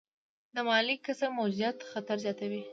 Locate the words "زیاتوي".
2.25-2.63